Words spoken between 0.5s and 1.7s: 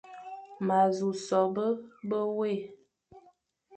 M a nsu sobe